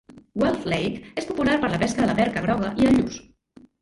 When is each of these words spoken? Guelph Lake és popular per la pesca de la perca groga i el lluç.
Guelph 0.43 0.63
Lake 0.73 1.11
és 1.23 1.27
popular 1.33 1.57
per 1.65 1.71
la 1.73 1.81
pesca 1.85 2.03
de 2.03 2.11
la 2.13 2.17
perca 2.23 2.45
groga 2.47 2.73
i 2.83 2.89
el 2.93 2.99
lluç. 3.01 3.21